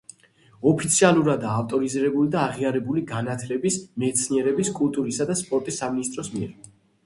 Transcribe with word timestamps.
ოფიციალურადაა 0.69 1.59
ავტორიზებული 1.63 2.31
და 2.37 2.41
აღიარებულია 2.47 3.09
განათლების, 3.13 3.79
მეცნიერების, 4.07 4.75
კულტურისა 4.83 5.31
და 5.33 5.41
სპორტის 5.45 5.83
სამინისტროს 5.85 6.37
მიერ. 6.39 6.61